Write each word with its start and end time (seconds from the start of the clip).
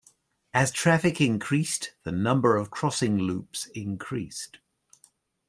As 0.51 0.71
traffic 0.71 1.21
increased 1.21 1.91
the 2.05 2.11
number 2.11 2.57
of 2.57 2.71
crossing 2.71 3.19
loops 3.19 3.67
increased. 3.67 4.57